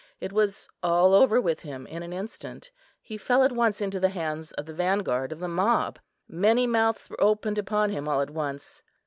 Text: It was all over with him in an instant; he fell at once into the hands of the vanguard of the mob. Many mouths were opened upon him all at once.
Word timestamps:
It 0.19 0.33
was 0.33 0.67
all 0.81 1.13
over 1.13 1.39
with 1.39 1.59
him 1.59 1.85
in 1.85 2.01
an 2.01 2.11
instant; 2.11 2.71
he 3.03 3.19
fell 3.19 3.43
at 3.43 3.51
once 3.51 3.81
into 3.81 3.99
the 3.99 4.09
hands 4.09 4.51
of 4.53 4.65
the 4.65 4.73
vanguard 4.73 5.31
of 5.31 5.37
the 5.39 5.47
mob. 5.47 5.99
Many 6.27 6.65
mouths 6.65 7.07
were 7.07 7.21
opened 7.21 7.59
upon 7.59 7.91
him 7.91 8.07
all 8.07 8.21
at 8.21 8.31
once. 8.31 8.81